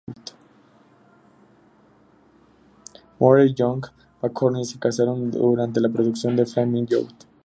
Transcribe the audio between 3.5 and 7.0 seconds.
John McCormick se casaron durante la producción de "Flaming